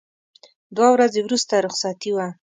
[0.75, 2.27] دوه ورځې وروسته رخصتي وه.